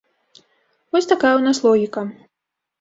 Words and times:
Вось 0.95 1.09
такая 1.13 1.35
ў 1.37 1.41
нас 1.51 1.57
логіка. 1.69 2.09